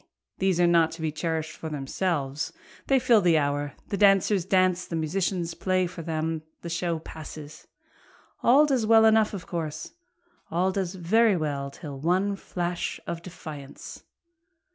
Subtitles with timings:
[0.39, 2.51] these are not to be cherish'd for themselves,
[2.87, 7.67] They fill their hour, the dancers dance, the musicians play for them, The show passes,
[8.41, 9.91] all does well enough of course,
[10.49, 14.01] All does very well till one flash of defiance.